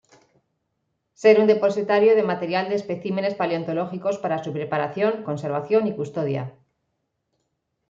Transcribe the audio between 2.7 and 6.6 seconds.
especímenes paleontológicos para su preparación, conservación y custodia.